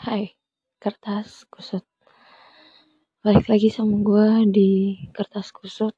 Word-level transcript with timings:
Hai, 0.00 0.32
kertas 0.80 1.44
kusut. 1.52 1.84
Balik 3.20 3.52
lagi 3.52 3.68
sama 3.68 4.00
gue 4.00 4.48
di 4.48 4.96
kertas 5.12 5.52
kusut. 5.52 5.92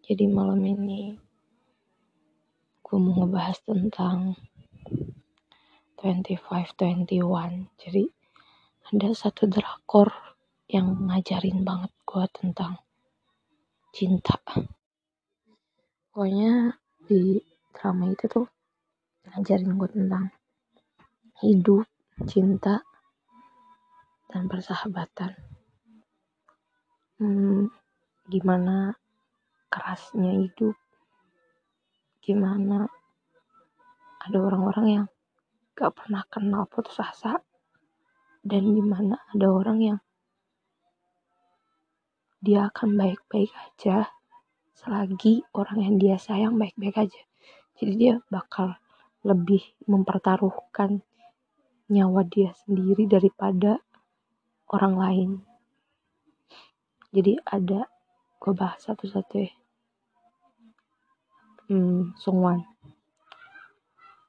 Jadi 0.00 0.24
malam 0.24 0.64
ini 0.64 1.12
gue 2.80 2.96
mau 2.96 3.20
ngebahas 3.20 3.60
tentang 3.68 4.40
25-21. 6.00 7.68
Jadi 7.76 8.08
ada 8.88 9.12
satu 9.12 9.44
drakor 9.44 10.08
yang 10.64 10.96
ngajarin 11.12 11.68
banget 11.68 11.92
gue 12.08 12.24
tentang 12.32 12.80
cinta. 13.92 14.40
Pokoknya 16.08 16.80
di 17.04 17.44
drama 17.76 18.08
itu 18.08 18.24
tuh 18.24 18.48
ngajarin 19.28 19.76
gue 19.76 19.88
tentang 19.92 20.32
hidup, 21.44 21.84
cinta, 22.24 22.80
dan 24.32 24.48
persahabatan. 24.48 25.36
Hmm, 27.20 27.68
gimana 28.24 28.96
kerasnya 29.68 30.32
hidup, 30.40 30.72
gimana 32.24 32.88
ada 34.24 34.38
orang-orang 34.40 34.86
yang 34.88 35.06
gak 35.76 35.92
pernah 35.92 36.24
kenal 36.32 36.64
putus 36.64 36.96
asa, 36.96 37.36
dan 38.40 38.64
gimana 38.72 39.20
ada 39.36 39.52
orang 39.52 39.78
yang 39.84 39.98
dia 42.40 42.72
akan 42.72 42.96
baik-baik 42.96 43.52
aja 43.52 44.08
selagi 44.76 45.44
orang 45.56 45.78
yang 45.84 45.94
dia 46.00 46.16
sayang 46.16 46.56
baik-baik 46.56 46.96
aja. 46.96 47.22
Jadi 47.76 47.92
dia 47.96 48.14
bakal 48.32 48.76
lebih 49.24 49.60
mempertaruhkan 49.84 51.05
nyawa 51.86 52.26
dia 52.26 52.50
sendiri 52.66 53.06
daripada 53.06 53.78
orang 54.70 54.94
lain. 54.98 55.30
Jadi 57.14 57.38
ada 57.46 57.86
gue 58.42 58.52
bahas 58.52 58.82
satu-satu 58.82 59.34
ya. 59.38 59.52
Hmm, 61.66 62.14
Sungwan. 62.18 62.62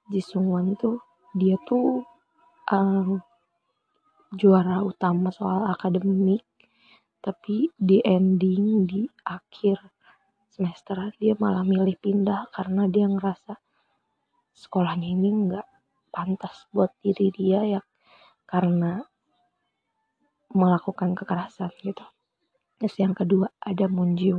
Ji 0.09 0.21
Sungwan 0.23 0.77
tuh 0.79 1.01
dia 1.35 1.57
tuh 1.67 2.01
um, 2.71 3.19
juara 4.33 4.81
utama 4.81 5.29
soal 5.29 5.67
akademik 5.69 6.43
tapi 7.19 7.69
di 7.75 7.99
ending 8.01 8.87
di 8.87 9.03
akhir 9.27 9.83
semester 10.47 11.11
dia 11.19 11.35
malah 11.37 11.61
milih 11.61 11.99
pindah 11.99 12.49
karena 12.49 12.87
dia 12.87 13.05
ngerasa 13.05 13.59
sekolahnya 14.57 15.11
ini 15.11 15.29
nggak 15.45 15.67
pantas 16.17 16.65
buat 16.73 16.89
diri 17.05 17.29
dia 17.29 17.61
ya 17.61 17.81
karena 18.49 19.05
melakukan 20.49 21.13
kekerasan 21.13 21.69
gitu. 21.85 22.01
Terus 22.81 22.97
yang 22.97 23.13
kedua 23.13 23.53
ada 23.61 23.85
Moon 23.85 24.17
Ji 24.17 24.33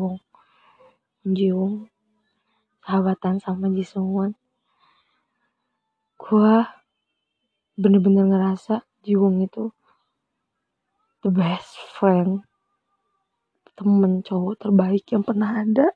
sahabatan 2.82 3.38
sama 3.38 3.70
Ji 3.70 3.86
Sung. 3.86 4.34
Gua 6.18 6.66
bener-bener 7.78 8.26
ngerasa 8.26 8.82
Ji 9.06 9.14
itu 9.14 9.70
the 11.22 11.30
best 11.30 11.78
friend 11.94 12.42
temen 13.78 14.26
cowok 14.26 14.58
terbaik 14.58 15.06
yang 15.14 15.22
pernah 15.22 15.62
ada 15.62 15.94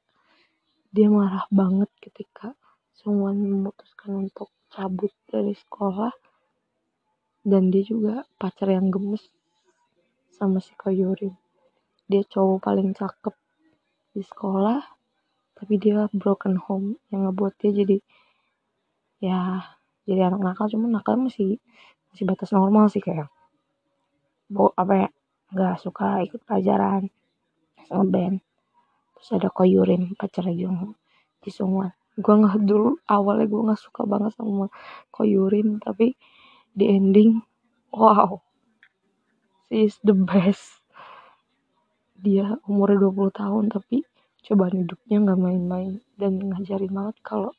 dia 0.94 1.10
marah 1.10 1.50
banget 1.50 1.90
ketika 1.98 2.54
Sungwon 2.94 3.42
memutuskan 3.42 4.28
untuk 4.28 4.54
cabut 4.72 5.12
dari 5.28 5.52
sekolah 5.52 6.12
dan 7.44 7.68
dia 7.68 7.84
juga 7.84 8.24
pacar 8.40 8.72
yang 8.72 8.88
gemes 8.88 9.28
sama 10.32 10.58
si 10.64 10.72
Koyurin 10.74 11.36
dia 12.08 12.24
cowok 12.24 12.58
paling 12.64 12.96
cakep 12.96 13.36
di 14.12 14.24
sekolah 14.24 14.80
tapi 15.56 15.78
dia 15.78 16.10
broken 16.10 16.58
home 16.58 16.98
yang 17.14 17.30
ngebuat 17.30 17.54
dia 17.62 17.70
jadi 17.70 17.96
ya 19.22 19.62
jadi 20.02 20.26
anak 20.26 20.42
nakal. 20.42 20.66
Cuman 20.66 20.90
nakal 20.90 21.14
masih 21.14 21.62
masih 22.10 22.24
batas 22.26 22.50
normal 22.50 22.90
sih 22.90 22.98
kayak 22.98 23.30
bo 24.50 24.74
apa 24.76 25.06
ya 25.06 25.08
nggak 25.54 25.76
suka 25.80 26.26
ikut 26.26 26.42
pelajaran 26.44 27.08
ngeband. 27.88 28.42
Terus 29.14 29.28
ada 29.38 29.48
Koyurin 29.54 30.18
pacar 30.18 30.50
Jung 30.50 30.98
Jisungwan 31.46 31.94
gue 32.18 32.34
nggak 32.34 32.68
dulu 32.68 33.00
awalnya 33.08 33.46
gue 33.48 33.60
nggak 33.72 33.80
suka 33.80 34.04
banget 34.04 34.36
sama 34.36 34.68
Koyurin 35.08 35.80
tapi 35.80 36.12
di 36.76 36.84
ending 36.88 37.40
wow 37.92 38.40
she 39.72 39.88
is 39.88 39.96
the 40.04 40.12
best. 40.12 40.84
Dia 42.20 42.60
umurnya 42.68 43.08
20 43.08 43.32
tahun 43.32 43.64
tapi 43.72 44.04
cobaan 44.44 44.84
hidupnya 44.84 45.16
nggak 45.24 45.40
main-main 45.40 45.92
dan 46.20 46.36
ngajarin 46.36 46.92
banget 46.92 47.16
kalau 47.24 47.56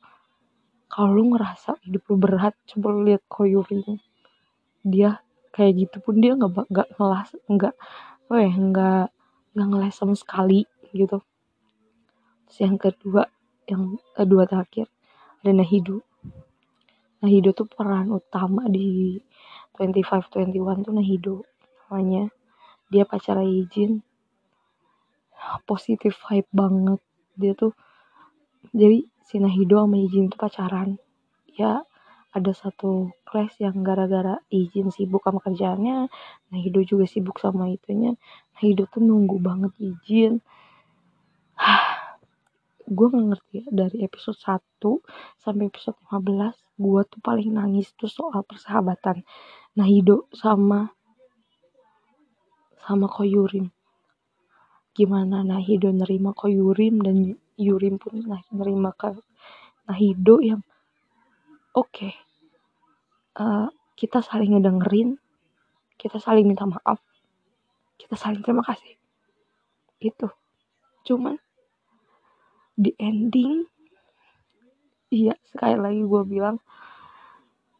kalau 0.93 1.09
lu 1.17 1.33
ngerasa 1.33 1.81
hidup 1.81 2.05
lu 2.13 2.21
berat 2.21 2.53
coba 2.69 2.93
lu 2.93 3.09
lihat 3.09 3.25
Koyurin 3.25 3.97
dia 4.85 5.25
kayak 5.49 5.89
gitu 5.89 5.97
pun 6.05 6.21
dia 6.21 6.37
nggak 6.37 6.69
nggak 6.69 6.89
ngelas 7.01 7.33
nggak 7.49 7.73
apa 8.29 8.35
ya 8.37 8.53
nggak 8.53 9.05
nggak 9.57 9.67
ngeles 9.73 9.95
sama 9.97 10.13
sekali 10.13 10.69
gitu. 10.93 11.17
Terus 12.45 12.57
yang 12.61 12.77
kedua 12.77 13.25
yang 13.69 13.97
kedua 14.15 14.43
terakhir 14.47 14.87
ada 15.43 15.51
Nahido 15.51 16.03
Nahido 17.23 17.55
tuh 17.55 17.71
peran 17.71 18.11
utama 18.11 18.67
di 18.67 19.15
25-21 19.79 20.83
tuh 20.83 20.91
Nahido 20.91 21.35
namanya. 21.87 22.27
Dia 22.91 23.07
pacar 23.07 23.39
izin 23.39 24.03
positif 25.63 26.19
vibe 26.27 26.51
banget. 26.51 26.99
Dia 27.39 27.55
tuh 27.55 27.71
jadi 28.75 29.07
si 29.23 29.39
Nahido 29.39 29.79
sama 29.79 29.95
izin 30.03 30.27
tuh 30.27 30.35
pacaran. 30.35 30.99
Ya 31.47 31.87
ada 32.35 32.51
satu 32.51 33.15
kelas 33.23 33.55
yang 33.63 33.87
gara-gara 33.87 34.43
izin 34.51 34.91
sibuk 34.91 35.23
sama 35.23 35.39
kerjaannya 35.39 36.11
Nahido 36.51 36.83
juga 36.83 37.07
sibuk 37.07 37.39
sama 37.39 37.71
itunya. 37.71 38.19
Nahido 38.59 38.83
tuh 38.91 38.99
nunggu 38.99 39.39
banget 39.39 39.71
izin 39.79 40.43
gue 42.93 43.07
gak 43.09 43.27
ngerti 43.33 43.53
ya 43.59 43.65
dari 43.73 43.97
episode 44.05 44.37
1 44.37 44.61
sampai 45.41 45.67
episode 45.67 45.97
15 46.07 46.53
gue 46.79 47.01
tuh 47.09 47.19
paling 47.21 47.49
nangis 47.53 47.93
tuh 47.97 48.09
soal 48.09 48.45
persahabatan 48.45 49.25
Nahido 49.73 50.29
sama 50.33 50.93
sama 52.85 53.09
Koyurim 53.09 53.73
gimana 54.93 55.41
Nahido 55.41 55.89
nerima 55.89 56.31
Koyurim 56.37 57.01
dan 57.01 57.33
Yurim 57.57 57.97
pun 57.97 58.21
nerima 58.53 58.93
ke 58.93 59.13
Nahido 59.89 60.39
yang 60.39 60.61
oke 61.73 61.89
okay, 61.89 62.13
uh, 63.41 63.69
kita 63.97 64.21
saling 64.21 64.57
ngedengerin 64.57 65.17
kita 65.97 66.21
saling 66.21 66.45
minta 66.45 66.65
maaf 66.69 67.01
kita 68.03 68.19
saling 68.19 68.43
terima 68.43 68.67
kasih. 68.67 68.99
Itu 70.03 70.27
cuman 71.07 71.39
di 72.73 72.91
ending. 72.97 73.65
Iya 75.13 75.37
sekali 75.45 75.77
lagi 75.77 76.01
gue 76.01 76.23
bilang 76.25 76.57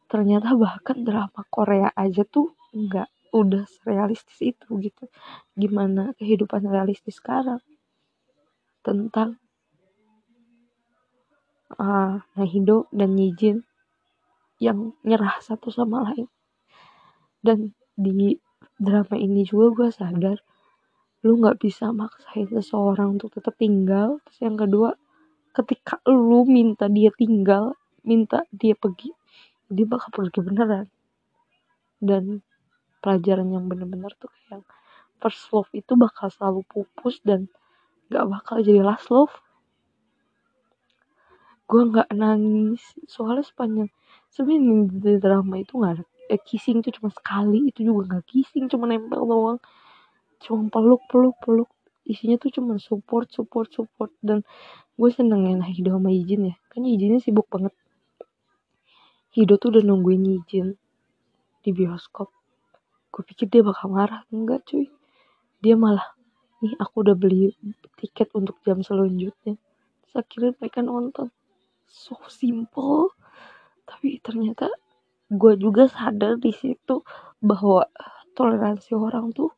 ternyata 0.05 0.53
bahkan 0.53 1.01
drama 1.01 1.41
Korea 1.49 1.89
aja 1.97 2.21
tuh 2.21 2.53
nggak 2.73 3.09
udah 3.33 3.65
realistis 3.89 4.37
itu 4.45 4.69
gitu. 4.77 5.09
Gimana 5.57 6.13
kehidupan 6.21 6.69
realistis 6.69 7.17
sekarang? 7.17 7.61
Tentang 8.85 9.41
uh, 11.81 12.21
Nahido 12.37 12.85
dan 12.93 13.17
Yijin 13.17 13.65
yang 14.61 14.93
nyerah 15.01 15.41
satu 15.41 15.73
sama 15.73 16.13
lain. 16.13 16.29
Dan 17.41 17.73
di 17.97 18.37
drama 18.77 19.17
ini 19.17 19.43
juga 19.43 19.67
gue 19.73 19.89
sadar 19.89 20.37
lu 21.23 21.39
nggak 21.39 21.57
bisa 21.63 21.95
maksain 21.95 22.51
seseorang 22.51 23.15
untuk 23.15 23.31
tetap 23.31 23.55
tinggal. 23.55 24.19
Terus 24.27 24.39
yang 24.43 24.59
kedua 24.59 24.91
ketika 25.55 26.03
lu 26.11 26.43
minta 26.43 26.91
dia 26.91 27.09
tinggal 27.15 27.79
minta 28.03 28.43
dia 28.51 28.75
pergi 28.75 29.15
dia 29.71 29.87
bakal 29.87 30.11
pergi 30.11 30.39
beneran. 30.43 30.87
Dan 32.03 32.43
pelajaran 32.99 33.47
yang 33.55 33.71
bener-bener 33.71 34.11
tuh 34.19 34.27
kayak 34.47 34.67
first 35.23 35.47
love 35.55 35.71
itu 35.71 35.95
bakal 35.95 36.27
selalu 36.27 36.67
pupus 36.67 37.23
dan 37.23 37.47
gak 38.11 38.27
bakal 38.27 38.59
jadi 38.59 38.83
last 38.83 39.07
love. 39.07 39.31
Gue 41.63 41.87
nggak 41.87 42.11
nangis 42.11 42.83
soalnya 43.07 43.47
sepanjang 43.47 43.89
sebenarnya 44.27 44.91
di 44.91 45.13
drama 45.23 45.55
itu 45.63 45.79
nggak 45.79 45.93
ada 45.95 46.03
eh, 46.27 46.41
kissing 46.41 46.81
tuh 46.81 46.91
cuma 46.91 47.09
sekali 47.13 47.69
itu 47.69 47.85
juga 47.87 48.17
nggak 48.17 48.25
kissing 48.29 48.65
cuma 48.67 48.89
nempel 48.89 49.23
doang 49.23 49.59
cuma 50.43 50.67
peluk 50.67 51.01
peluk. 51.07 51.35
Peluk 51.39 51.69
isinya 52.03 52.35
tuh 52.35 52.51
cuma 52.51 52.75
support 52.77 53.31
support 53.31 53.71
support. 53.71 54.11
Dan 54.19 54.43
gue 54.99 55.09
seneng 55.09 55.47
ya 55.47 55.53
nah 55.55 55.69
Hido 55.69 55.95
sama 55.95 56.11
Izin 56.11 56.51
ya. 56.51 56.55
Kan 56.69 56.83
Izinnya 56.83 57.23
sibuk 57.23 57.47
banget. 57.47 57.73
Hido 59.33 59.57
tuh 59.57 59.73
udah 59.73 59.83
nungguin 59.87 60.43
Izin 60.43 60.75
di 61.63 61.71
bioskop. 61.71 62.29
Gue 63.09 63.23
pikir 63.23 63.47
dia 63.47 63.63
bakal 63.63 63.89
marah. 63.89 64.27
Enggak 64.29 64.67
cuy. 64.67 64.91
Dia 65.63 65.79
malah 65.79 66.13
nih 66.63 66.75
aku 66.79 67.03
udah 67.03 67.15
beli 67.15 67.55
tiket 67.99 68.31
untuk 68.35 68.59
jam 68.63 68.83
selanjutnya. 68.83 69.55
Terus 70.03 70.15
akhirnya 70.15 70.51
mereka 70.59 70.79
nonton. 70.83 71.31
So 71.87 72.19
simple. 72.27 73.15
Tapi 73.83 74.19
ternyata 74.19 74.71
gue 75.33 75.53
juga 75.57 75.89
sadar 75.89 76.37
di 76.37 76.51
situ 76.53 77.01
bahwa 77.41 77.87
toleransi 78.37 78.95
orang 78.95 79.33
tuh 79.33 79.51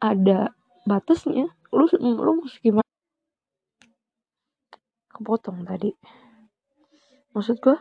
ada 0.00 0.56
batasnya 0.88 1.52
lu 1.70 1.86
lu 2.00 2.32
mesti 2.42 2.58
gimana? 2.64 2.90
Kepotong 5.12 5.62
tadi. 5.68 5.92
Maksud 7.36 7.56
gue 7.62 7.76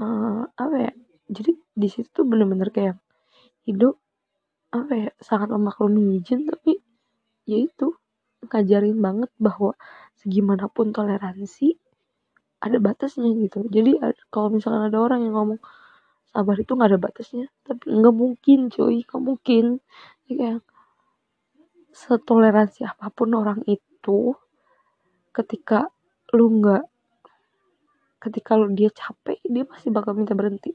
uh, 0.00 0.42
apa 0.48 0.76
ya 0.78 0.92
jadi 1.28 1.52
di 1.74 1.88
situ 1.90 2.08
tuh 2.08 2.24
bener-bener 2.24 2.70
kayak 2.70 2.96
hidup 3.66 3.98
apa 4.74 4.92
ya 4.92 5.10
sangat 5.22 5.50
memaklumi 5.54 6.20
izin 6.20 6.46
tapi 6.48 6.82
ya 7.46 7.58
itu 7.62 7.94
ngajarin 8.44 8.98
banget 9.00 9.30
bahwa 9.40 9.72
segimanapun 10.20 10.92
toleransi 10.92 11.78
ada 12.64 12.80
batasnya 12.80 13.28
gitu. 13.44 13.68
Jadi 13.68 14.00
kalau 14.32 14.48
misalkan 14.48 14.88
ada 14.88 14.98
orang 15.00 15.20
yang 15.24 15.36
ngomong 15.36 15.60
sabar 16.32 16.56
itu 16.56 16.72
nggak 16.74 16.90
ada 16.96 17.00
batasnya 17.00 17.46
tapi 17.64 17.92
nggak 17.92 18.14
mungkin 18.16 18.58
cuy 18.72 19.04
nggak 19.04 19.22
mungkin. 19.22 19.64
Ya 20.28 20.34
kayak 20.36 20.60
setoleransi 21.94 22.82
apa 22.90 23.06
pun 23.14 23.30
orang 23.38 23.62
itu 23.70 24.34
ketika 25.30 25.86
lu 26.34 26.58
nggak 26.58 26.84
ketika 28.18 28.58
lu 28.58 28.74
dia 28.74 28.90
capek 28.90 29.38
dia 29.46 29.62
pasti 29.62 29.94
bakal 29.94 30.18
minta 30.18 30.34
berhenti. 30.34 30.74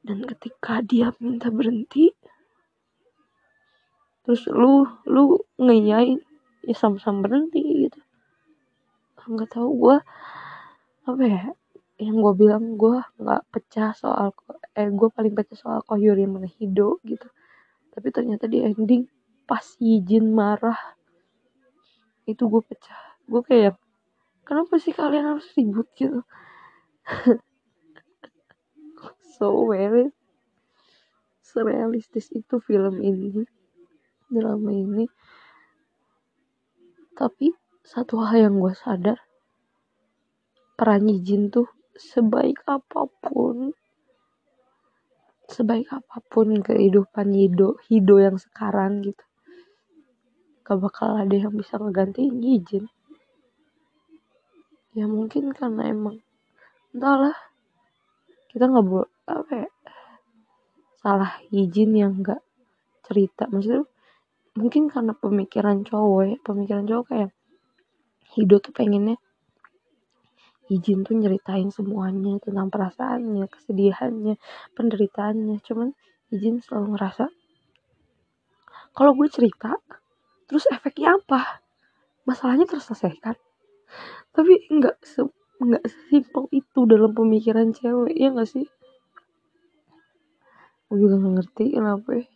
Dan 0.00 0.24
ketika 0.24 0.80
dia 0.80 1.12
minta 1.20 1.52
berhenti 1.52 2.08
terus 4.24 4.48
lu 4.50 4.88
lu 5.06 5.38
ngeyain 5.60 6.18
ya 6.66 6.74
sama-sama 6.74 7.28
berhenti 7.28 7.86
gitu. 7.86 8.00
Nggak 9.28 9.60
tahu 9.60 9.70
gue 9.76 9.96
apa 11.06 11.22
ya 11.22 11.44
yang 12.00 12.16
gue 12.20 12.34
bilang 12.36 12.80
gue 12.80 12.96
nggak 13.20 13.42
pecah 13.52 13.92
soal 13.92 14.32
eh 14.72 14.88
gue 14.88 15.08
paling 15.12 15.34
pecah 15.36 15.58
soal 15.58 15.80
mana 15.84 16.48
hidup 16.48 16.96
gitu. 17.04 17.28
Tapi 17.92 18.08
ternyata 18.14 18.46
di 18.46 18.62
ending 18.62 19.08
pas 19.46 19.64
izin 19.78 20.34
marah 20.34 20.78
itu 22.26 22.42
gue 22.50 22.62
pecah. 22.66 23.02
Gue 23.30 23.42
kayak 23.46 23.78
kenapa 24.42 24.78
sih 24.82 24.90
kalian 24.90 25.34
harus 25.34 25.46
ribut? 25.54 25.86
gitu. 25.94 26.20
So 29.36 29.68
very 29.68 30.16
serealistis 31.44 32.32
itu 32.32 32.56
film 32.64 33.04
ini 33.04 33.44
drama 34.32 34.72
ini. 34.72 35.04
Tapi 37.12 37.52
satu 37.84 38.24
hal 38.24 38.48
yang 38.48 38.56
gue 38.56 38.72
sadar 38.72 39.20
peran 40.76 41.08
Jin 41.20 41.52
tuh 41.52 41.68
sebaik 41.96 42.60
apa 42.64 43.08
pun 43.20 43.76
sebaik 45.48 45.88
apa 45.88 46.20
pun 46.28 46.60
kehidupan 46.60 47.32
Hido 47.32 47.80
Hido 47.88 48.20
yang 48.20 48.36
sekarang 48.36 49.00
gitu 49.00 49.24
gak 50.66 50.82
bakal 50.82 51.14
ada 51.14 51.30
yang 51.30 51.54
bisa 51.54 51.78
ngegantiin 51.78 52.42
Jin. 52.66 52.90
Ya 54.98 55.06
mungkin 55.06 55.54
karena 55.54 55.92
emang 55.92 56.18
entahlah. 56.90 57.38
Kita 58.50 58.66
nggak 58.66 58.86
boleh 58.88 59.12
apa 59.28 59.52
ya 59.52 59.70
salah 61.04 61.38
izin 61.54 61.92
yang 61.94 62.18
nggak 62.18 62.40
cerita. 63.06 63.46
Maksudnya 63.46 63.86
mungkin 64.58 64.90
karena 64.90 65.14
pemikiran 65.14 65.86
cowok 65.86 66.22
ya. 66.26 66.36
Pemikiran 66.42 66.84
cowok 66.88 67.06
kayak 67.12 67.30
hidup 68.34 68.58
tuh 68.64 68.74
pengennya 68.74 69.20
izin 70.66 71.06
tuh 71.06 71.14
nyeritain 71.14 71.70
semuanya 71.70 72.42
tentang 72.42 72.72
perasaannya 72.74 73.46
kesedihannya 73.46 74.34
penderitaannya. 74.74 75.62
Cuman 75.62 75.94
izin 76.34 76.58
selalu 76.58 76.96
ngerasa 76.96 77.30
kalau 78.96 79.12
gue 79.12 79.28
cerita 79.28 79.76
terus 80.46 80.64
efeknya 80.70 81.18
apa? 81.18 81.62
Masalahnya 82.26 82.66
terselesaikan. 82.66 83.36
Tapi 84.34 84.52
nggak 84.70 84.96
se 85.02 85.22
nggak 85.56 85.84
sesimpel 85.88 86.44
itu 86.52 86.80
dalam 86.84 87.16
pemikiran 87.16 87.72
cewek 87.72 88.14
ya 88.14 88.28
nggak 88.34 88.50
sih? 88.50 88.66
Gue 90.86 90.98
juga 91.02 91.18
nggak 91.18 91.34
ngerti 91.42 91.64
kenapa 91.74 92.10
ya. 92.22 92.26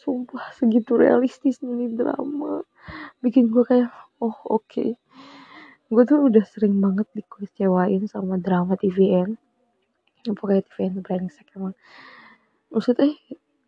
sumpah 0.00 0.48
segitu 0.56 0.96
realistis 0.96 1.60
nih 1.60 1.92
drama. 1.92 2.64
Bikin 3.20 3.52
gue 3.52 3.64
kayak 3.68 3.92
oh 4.24 4.32
oke. 4.48 4.64
Okay. 4.64 4.96
gue 5.90 6.04
tuh 6.06 6.22
udah 6.22 6.44
sering 6.46 6.78
banget 6.78 7.10
dikecewain 7.18 8.06
sama 8.06 8.38
drama 8.38 8.78
TVN 8.78 9.34
yang 10.24 10.34
pokoknya 10.38 10.64
TVN 10.72 10.94
brengsek 11.04 11.52
emang. 11.52 11.76
Maksudnya 12.72 13.12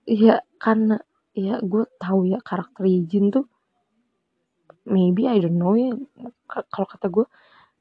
ya 0.08 0.40
karena 0.56 0.96
ya 1.36 1.60
gue 1.60 1.84
tahu 2.00 2.32
ya 2.32 2.40
karakter 2.40 2.84
Jin 3.08 3.28
tuh 3.28 3.51
maybe 4.87 5.29
I 5.31 5.38
don't 5.38 5.58
know 5.58 5.75
ya. 5.75 5.94
Kalau 6.49 6.87
kata 6.88 7.06
gue 7.08 7.26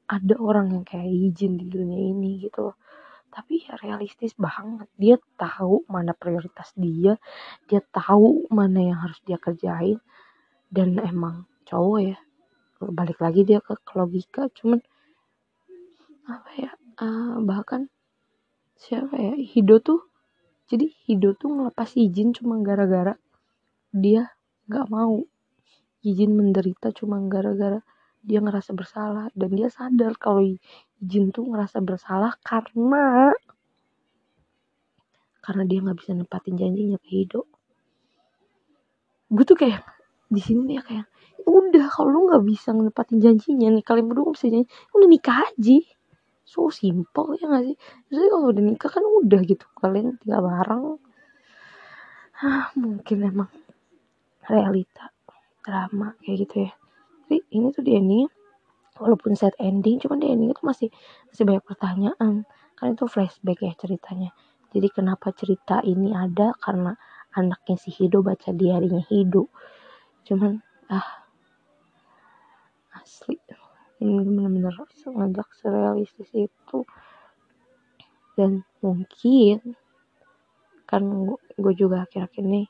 ada 0.06 0.34
orang 0.38 0.74
yang 0.74 0.84
kayak 0.84 1.08
izin 1.08 1.58
di 1.58 1.66
dunia 1.66 1.98
ini 1.98 2.42
gitu 2.42 2.70
loh. 2.70 2.76
Tapi 3.32 3.64
ya 3.64 3.80
realistis 3.80 4.36
banget. 4.36 4.88
Dia 5.00 5.16
tahu 5.40 5.88
mana 5.88 6.12
prioritas 6.12 6.70
dia 6.76 7.16
dia 7.66 7.80
tahu 7.80 8.46
mana 8.52 8.80
yang 8.92 8.98
harus 9.00 9.18
dia 9.24 9.40
kerjain 9.40 9.98
dan 10.68 11.00
emang 11.00 11.48
cowok 11.64 12.00
ya. 12.02 12.18
Balik 12.82 13.22
lagi 13.22 13.46
dia 13.46 13.62
ke, 13.62 13.78
logika 13.94 14.50
cuman 14.58 14.82
apa 16.26 16.50
ya 16.54 16.70
uh, 17.02 17.42
bahkan 17.42 17.90
siapa 18.78 19.14
ya 19.18 19.34
Hido 19.38 19.82
tuh 19.82 20.06
jadi 20.70 20.86
Hido 21.06 21.34
tuh 21.34 21.50
ngelepas 21.50 21.94
izin 21.98 22.34
cuma 22.34 22.62
gara-gara 22.62 23.18
dia 23.90 24.32
nggak 24.70 24.86
mau 24.88 25.26
izin 26.02 26.34
menderita 26.34 26.90
cuma 26.94 27.22
gara-gara 27.26 27.80
dia 28.22 28.38
ngerasa 28.38 28.70
bersalah. 28.74 29.30
Dan 29.34 29.54
dia 29.54 29.70
sadar 29.70 30.14
kalau 30.18 30.42
izin 31.02 31.34
tuh 31.34 31.46
ngerasa 31.48 31.78
bersalah 31.82 32.36
karena 32.42 33.34
karena 35.42 35.62
dia 35.66 35.82
nggak 35.82 35.98
bisa 35.98 36.14
nempatin 36.14 36.54
janjinya 36.54 37.02
ke 37.02 37.08
hidup 37.18 37.50
gue 39.32 39.44
tuh 39.48 39.58
kayak 39.58 39.82
di 40.28 40.40
sini 40.44 40.76
ya 40.76 40.82
kayak 40.84 41.08
udah 41.48 41.88
kalau 41.88 42.08
lu 42.12 42.20
nggak 42.28 42.44
bisa 42.44 42.70
nempatin 42.76 43.18
janjinya 43.18 43.68
nih 43.72 43.84
kalian 43.84 44.06
berdua 44.12 44.36
bisa 44.36 44.46
janji 44.48 44.68
udah 44.94 45.08
nikah 45.08 45.36
aja. 45.42 45.78
So 46.44 46.68
simple 46.68 47.38
ya 47.40 47.48
gak 47.48 47.64
sih? 47.64 47.76
Jadi 48.12 48.26
kalau 48.28 48.46
udah 48.52 48.64
nikah 48.64 48.90
kan 48.92 49.04
udah 49.04 49.40
gitu 49.42 49.66
kalian 49.80 50.20
tinggal 50.20 50.42
bareng. 50.44 50.84
Ah 52.44 52.70
mungkin 52.76 53.18
emang 53.24 53.50
realita 54.46 55.11
drama 55.62 56.14
kayak 56.22 56.36
gitu 56.46 56.56
ya. 56.68 56.72
Tapi 57.26 57.36
ini 57.54 57.66
tuh 57.72 57.82
di 57.86 57.92
ending 57.96 58.28
walaupun 59.00 59.32
set 59.32 59.56
ending 59.56 59.96
cuman 60.02 60.20
di 60.20 60.28
ending 60.28 60.50
itu 60.52 60.62
masih 60.62 60.88
masih 61.30 61.44
banyak 61.48 61.64
pertanyaan. 61.64 62.34
Kan 62.76 62.86
itu 62.92 63.06
flashback 63.08 63.62
ya 63.62 63.72
ceritanya. 63.78 64.30
Jadi 64.72 64.88
kenapa 64.90 65.30
cerita 65.32 65.80
ini 65.84 66.12
ada? 66.12 66.52
Karena 66.58 66.92
anaknya 67.36 67.76
si 67.80 67.88
Hido 67.92 68.20
baca 68.20 68.52
diarinya 68.52 69.00
Hido. 69.06 69.48
Cuman 70.26 70.60
ah 70.92 71.22
asli. 72.96 73.36
Ini 74.02 74.18
bener-bener 74.18 74.74
ngajak 74.82 75.48
serealistis 75.62 76.30
itu. 76.34 76.78
Dan 78.34 78.66
mungkin 78.82 79.76
kan 80.88 81.02
gue 81.56 81.74
juga 81.76 82.04
akhir-akhir 82.04 82.44
ini 82.44 82.68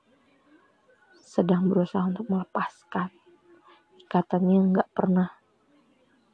sedang 1.32 1.72
berusaha 1.72 2.04
untuk 2.04 2.28
melepaskan 2.28 3.08
ikatannya 4.12 4.76
nggak 4.76 4.90
pernah 4.92 5.32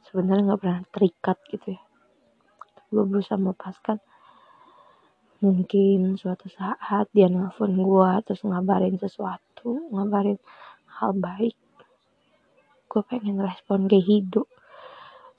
sebenarnya 0.03 0.51
nggak 0.51 0.59
pernah 0.59 0.79
terikat 0.91 1.37
gitu 1.47 1.79
ya. 1.79 1.81
Gue 2.91 3.07
berusaha 3.07 3.39
melepaskan. 3.39 4.03
Mungkin 5.39 6.19
suatu 6.19 6.51
saat 6.51 7.07
dia 7.15 7.31
nelfon 7.31 7.79
gue 7.79 8.11
terus 8.27 8.43
ngabarin 8.43 8.99
sesuatu 8.99 9.87
ngabarin 9.95 10.35
hal 10.99 11.15
baik. 11.15 11.55
Gue 12.91 13.01
pengen 13.07 13.39
respon 13.39 13.87
kayak 13.87 14.03
hidup. 14.03 14.51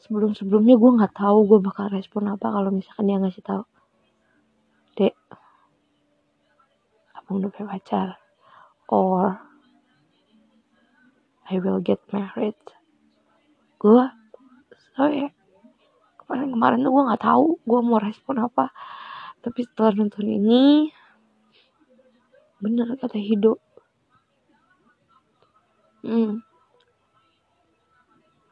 Sebelum 0.00 0.33
sebelumnya 0.33 0.81
gue 0.81 0.90
nggak 0.97 1.12
tahu 1.21 1.45
gue 1.45 1.61
bakal 1.61 1.93
respon 1.93 2.33
apa 2.33 2.49
kalau 2.49 2.73
misalkan 2.73 3.05
dia 3.05 3.21
ngasih 3.21 3.45
tahu 3.45 3.62
dek 4.97 5.12
abang 7.12 7.45
udah 7.45 7.52
punya 7.52 7.69
pacar. 7.69 8.09
Or 8.88 9.50
I 11.50 11.59
will 11.59 11.83
get 11.83 11.99
married. 12.14 12.59
Gue 13.83 14.07
so 14.95 15.11
ya 15.11 15.35
kemarin 16.23 16.54
kemarin 16.54 16.78
tuh 16.87 16.92
gue 16.95 17.07
nggak 17.11 17.25
tahu 17.26 17.47
gue 17.59 17.80
mau 17.83 17.99
respon 17.99 18.38
apa. 18.38 18.71
Tapi 19.42 19.61
setelah 19.66 19.99
nonton 19.99 20.30
ini 20.30 20.95
bener 22.62 22.95
kata 22.95 23.19
Hido. 23.19 23.59
Hmm. 26.00 26.40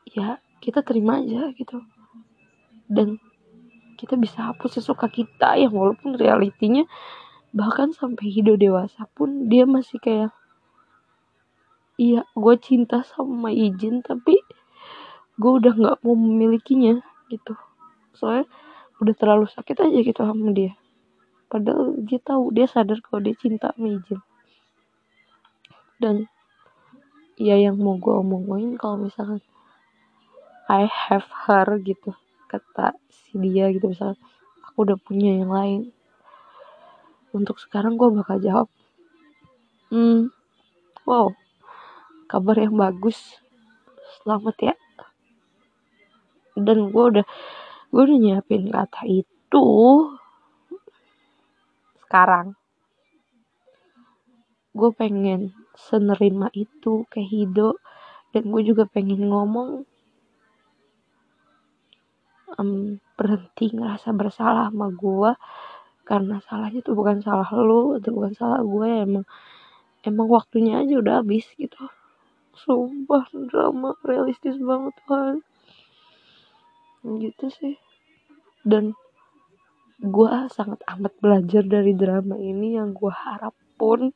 ya 0.08 0.36
kita 0.60 0.82
terima 0.82 1.22
aja 1.22 1.54
gitu. 1.54 1.80
Dan 2.90 3.22
kita 3.94 4.18
bisa 4.18 4.52
hapus 4.52 4.82
sesuka 4.82 5.06
kita 5.06 5.54
yang 5.54 5.70
walaupun 5.72 6.18
realitinya 6.18 6.82
bahkan 7.54 7.94
sampai 7.94 8.28
Hido 8.28 8.58
dewasa 8.58 9.08
pun 9.16 9.48
dia 9.48 9.64
masih 9.64 10.02
kayak 10.02 10.37
iya 11.98 12.22
gue 12.32 12.54
cinta 12.62 13.02
sama 13.02 13.50
izin 13.50 14.06
tapi 14.06 14.38
gue 15.38 15.52
udah 15.58 15.74
nggak 15.74 15.98
mau 16.06 16.14
memilikinya 16.14 17.02
gitu. 17.28 17.54
Soalnya 18.14 18.46
udah 19.02 19.14
terlalu 19.14 19.46
sakit 19.50 19.76
aja 19.82 19.98
gitu 20.02 20.20
sama 20.22 20.54
dia. 20.54 20.72
Padahal 21.50 21.98
dia 22.00 22.20
tahu 22.22 22.54
dia 22.54 22.66
sadar 22.70 23.02
kalau 23.02 23.20
dia 23.20 23.34
cinta 23.34 23.74
sama 23.74 23.98
izin 23.98 24.20
dan 25.98 26.30
ya 27.34 27.58
yang 27.58 27.78
mau 27.78 27.98
gue 27.98 28.14
omongin 28.14 28.78
kalau 28.78 29.06
misalkan 29.06 29.42
I 30.70 30.86
have 30.86 31.26
her 31.46 31.66
gitu 31.82 32.14
kata 32.46 32.94
si 33.10 33.34
dia 33.38 33.70
gitu 33.74 33.90
misalkan 33.90 34.18
aku 34.62 34.86
udah 34.86 34.98
punya 34.98 35.42
yang 35.42 35.50
lain. 35.50 35.82
Untuk 37.34 37.60
sekarang 37.60 38.00
gue 38.00 38.08
bakal 38.08 38.40
jawab 38.40 38.68
hmm 39.92 40.32
wow 41.04 41.32
kabar 42.28 42.60
yang 42.60 42.76
bagus. 42.76 43.40
Selamat 44.20 44.56
ya. 44.60 44.74
Dan 46.52 46.92
gue 46.92 47.04
udah 47.16 47.26
gue 47.88 48.02
udah 48.04 48.18
nyiapin 48.20 48.68
kata 48.68 49.08
itu 49.08 49.66
sekarang. 52.04 52.52
Gue 54.76 54.92
pengen 54.92 55.56
senerima 55.74 56.52
itu 56.52 57.08
ke 57.08 57.24
Hido. 57.24 57.80
Dan 58.36 58.52
gue 58.52 58.60
juga 58.60 58.84
pengen 58.84 59.32
ngomong 59.32 59.88
um, 62.60 63.00
berhenti 63.16 63.72
ngerasa 63.72 64.12
bersalah 64.12 64.68
sama 64.68 64.92
gue 64.92 65.32
karena 66.08 66.40
salahnya 66.44 66.80
tuh 66.80 66.96
bukan 66.96 67.20
salah 67.20 67.48
lu 67.52 68.00
itu 68.00 68.08
bukan 68.08 68.32
salah 68.32 68.60
gue 68.64 68.86
ya 68.88 68.98
emang 69.04 69.26
emang 70.08 70.28
waktunya 70.32 70.80
aja 70.80 70.94
udah 70.98 71.14
habis 71.20 71.44
gitu 71.60 71.77
sumpah 72.64 73.24
drama 73.30 73.94
realistis 74.02 74.58
banget 74.58 74.96
kan 75.06 75.38
gitu 77.06 77.46
sih. 77.48 77.76
Dan 78.66 78.98
gue 79.98 80.32
sangat 80.54 80.78
amat 80.86 81.14
belajar 81.18 81.66
dari 81.66 81.94
drama 81.94 82.38
ini 82.38 82.78
yang 82.78 82.94
gue 82.94 83.10
harap 83.10 83.54
pun 83.78 84.14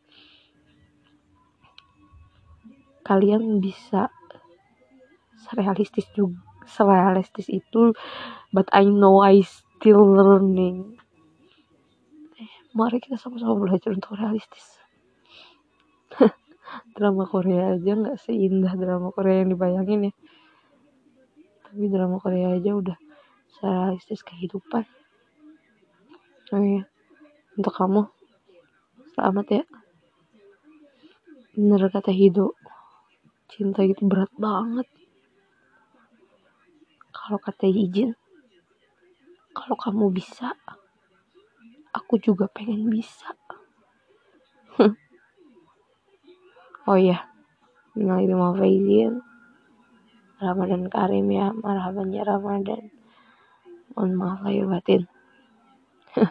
kalian 3.03 3.59
bisa 3.59 4.15
serealistis 5.43 6.07
juga 6.15 6.39
serealistis 6.71 7.51
itu 7.51 7.91
but 8.55 8.71
I 8.71 8.87
know 8.87 9.19
I 9.19 9.43
still 9.43 10.07
learning. 10.07 10.95
Eh, 12.39 12.53
mari 12.79 13.03
kita 13.03 13.19
sama-sama 13.19 13.59
belajar 13.59 13.91
untuk 13.91 14.15
realistis 14.15 14.79
drama 16.95 17.25
Korea 17.25 17.75
aja 17.77 17.93
nggak 17.93 18.19
seindah 18.21 18.75
drama 18.77 19.09
Korea 19.13 19.43
yang 19.45 19.51
dibayangin 19.55 20.11
ya. 20.11 20.13
Tapi 21.67 21.85
drama 21.89 22.17
Korea 22.21 22.57
aja 22.57 22.71
udah 22.77 22.99
realistis 23.63 24.21
kehidupan. 24.27 24.85
Oh 26.53 26.61
iya. 26.61 26.85
Untuk 27.57 27.73
kamu 27.73 28.09
selamat 29.17 29.47
ya. 29.51 29.65
Bener 31.53 31.81
kata 31.93 32.13
Hido 32.13 32.57
cinta 33.53 33.85
itu 33.85 34.05
berat 34.09 34.33
banget. 34.37 34.89
Kalau 37.13 37.39
kata 37.39 37.69
izin 37.69 38.17
kalau 39.53 39.77
kamu 39.77 40.09
bisa 40.17 40.57
aku 41.93 42.17
juga 42.17 42.49
pengen 42.49 42.89
bisa 42.89 43.37
oh 46.89 46.99
iya. 46.99 47.29
Minal 47.93 48.25
itu 48.25 48.35
mau 48.35 48.57
faizin 48.57 49.21
Ramadan 50.43 50.91
Karim 50.91 51.29
ya. 51.31 51.55
Marhaban 51.55 52.11
ya 52.11 52.27
Ramadan. 52.27 52.91
Mohon 53.95 54.13
maaf 54.17 54.41
lahir 54.43 54.67
batin. 54.67 55.03
Oke. 56.19 56.31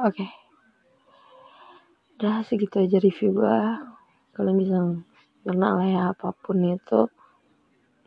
Okay. 0.00 0.30
udah 2.22 2.46
segitu 2.46 2.78
aja 2.82 3.02
review 3.02 3.34
gua. 3.34 3.82
Kalian 4.32 4.56
bisa 4.56 4.78
kenal 5.42 5.74
lah 5.78 5.88
ya 5.90 6.02
apa 6.14 6.32
pun 6.32 6.62
itu. 6.64 7.10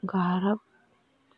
Gue 0.01 0.21
harap 0.21 0.59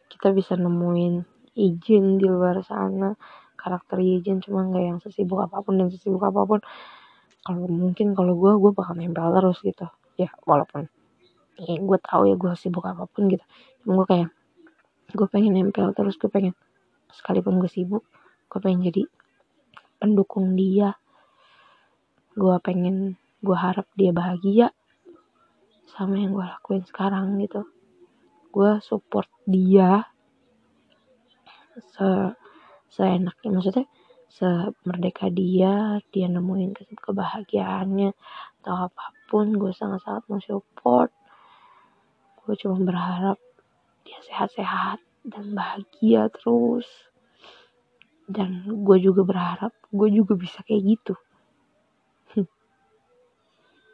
kita 0.08 0.32
bisa 0.32 0.54
nemuin 0.56 1.26
izin 1.58 2.22
di 2.22 2.26
luar 2.30 2.62
sana. 2.64 3.18
Karakter 3.58 3.98
izin 4.00 4.40
cuma 4.40 4.64
nggak 4.70 4.84
yang 4.86 5.00
sesibuk 5.02 5.42
apa 5.42 5.60
pun 5.66 5.82
dan 5.82 5.90
sesibuk 5.90 6.22
apa 6.22 6.42
pun 6.46 6.60
kalau 7.48 7.64
mungkin 7.72 8.12
kalau 8.12 8.36
gue 8.36 8.60
gue 8.60 8.72
bakal 8.76 9.00
nempel 9.00 9.32
terus 9.32 9.64
gitu. 9.64 9.88
Ya 10.20 10.28
walaupun 10.44 10.92
ya 11.56 11.80
gue 11.80 11.98
tahu 12.04 12.28
ya 12.28 12.36
gue 12.36 12.52
sibuk 12.60 12.84
apa 12.84 13.08
pun 13.08 13.32
gitu. 13.32 13.46
Cuma 13.80 14.04
gue 14.04 14.08
kayak 14.12 14.30
gue 15.16 15.28
pengen 15.32 15.56
nempel 15.56 15.96
terus 15.96 16.20
gue 16.20 16.28
pengen 16.28 16.52
sekalipun 17.16 17.64
gue 17.64 17.72
sibuk 17.72 18.04
gue 18.52 18.60
pengen 18.60 18.92
jadi 18.92 19.08
pendukung 19.96 20.60
dia. 20.60 21.00
Gue 22.36 22.60
pengen 22.60 23.16
gue 23.40 23.56
harap 23.56 23.88
dia 23.96 24.12
bahagia 24.12 24.68
sama 25.88 26.20
yang 26.20 26.36
gue 26.36 26.44
lakuin 26.44 26.84
sekarang 26.84 27.40
gitu. 27.40 27.64
Gue 28.52 28.84
support 28.84 29.32
dia 29.48 30.04
se 31.96 32.36
seenaknya. 32.92 33.56
Maksudnya 33.56 33.88
semerdeka 34.28 35.32
dia 35.32 35.98
dia 36.12 36.28
nemuin 36.28 36.76
kebahagiaannya 37.00 38.12
atau 38.62 38.76
apa 38.92 39.06
pun 39.32 39.56
gue 39.56 39.72
sangat-sangat 39.72 40.24
mau 40.28 40.40
support 40.44 41.12
gue 42.48 42.56
cuma 42.64 42.80
berharap 42.80 43.36
dia 44.08 44.24
sehat-sehat 44.24 45.04
dan 45.28 45.52
bahagia 45.52 46.32
terus. 46.32 46.88
Dan 48.24 48.64
gue 48.88 48.98
juga 49.04 49.28
berharap 49.28 49.76
gue 49.92 50.08
juga 50.12 50.40
bisa 50.40 50.64
kayak 50.64 50.96
gitu. 50.96 51.16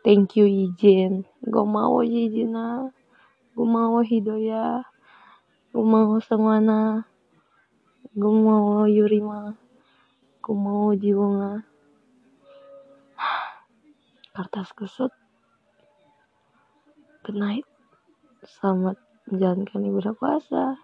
Thank 0.05 0.37
you 0.37 0.45
izin 0.45 1.25
gue 1.41 1.65
mau 1.65 2.05
izin 2.05 2.53
gue 3.57 3.67
mau 3.67 3.97
hidoya. 4.05 4.85
Gue 5.73 5.81
mau 5.81 6.21
semuanya 6.21 7.09
gue 8.13 8.29
mau 8.29 8.85
Yurima 8.85 9.57
gue 10.43 10.59
mau 10.59 10.91
kertas 14.35 14.75
kusut 14.75 15.15
good 17.23 17.39
night 17.39 17.63
selamat 18.43 18.99
menjalankan 19.31 19.87
ibadah 19.87 20.11
puasa 20.19 20.75